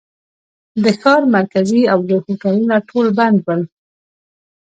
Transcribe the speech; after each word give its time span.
د 0.83 0.85
ښار 1.01 1.21
مرکزي 1.35 1.81
او 1.91 1.99
لوی 2.07 2.19
هوټلونه 2.27 2.75
ټول 2.89 3.07
بند 3.17 3.37
ول. 3.45 3.61